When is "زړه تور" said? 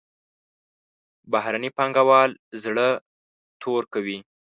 2.63-3.83